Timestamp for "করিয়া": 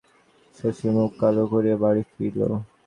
1.51-1.77